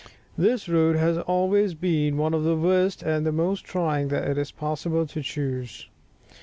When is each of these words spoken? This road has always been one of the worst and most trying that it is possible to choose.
This 0.35 0.67
road 0.67 0.95
has 0.95 1.19
always 1.19 1.75
been 1.75 2.17
one 2.17 2.33
of 2.33 2.43
the 2.43 2.55
worst 2.57 3.03
and 3.03 3.31
most 3.33 3.63
trying 3.63 4.07
that 4.07 4.27
it 4.27 4.35
is 4.35 4.49
possible 4.49 5.05
to 5.05 5.21
choose. 5.21 5.85